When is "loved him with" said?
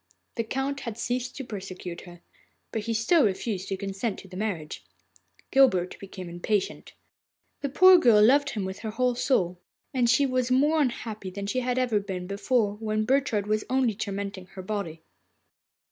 8.25-8.79